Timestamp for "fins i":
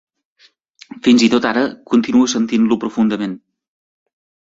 1.07-1.27